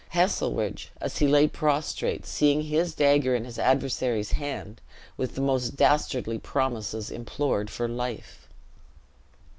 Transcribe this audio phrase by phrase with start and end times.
[0.15, 4.81] Heselrigge, as he lay prostrate, seeing his dagger in his adversary's hand,
[5.15, 8.49] with the most dastardly promises implored for life.